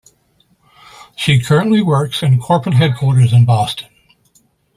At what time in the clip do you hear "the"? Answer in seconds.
2.37-2.41